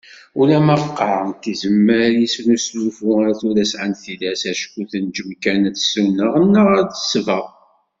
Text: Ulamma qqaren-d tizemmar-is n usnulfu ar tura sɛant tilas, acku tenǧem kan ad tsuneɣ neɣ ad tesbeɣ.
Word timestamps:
Ulamma 0.41 0.75
qqaren-d 0.83 1.39
tizemmar-is 1.41 2.35
n 2.45 2.47
usnulfu 2.55 3.07
ar 3.21 3.31
tura 3.39 3.65
sɛant 3.71 3.99
tilas, 4.03 4.41
acku 4.51 4.81
tenǧem 4.91 5.29
kan 5.43 5.61
ad 5.69 5.75
tsuneɣ 5.77 6.33
neɣ 6.51 6.67
ad 6.81 6.89
tesbeɣ. 6.91 7.45